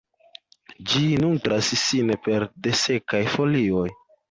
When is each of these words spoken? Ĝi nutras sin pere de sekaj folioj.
Ĝi 0.93 1.01
nutras 1.25 1.69
sin 1.83 2.11
pere 2.25 2.51
de 2.65 2.75
sekaj 2.83 3.23
folioj. 3.37 3.89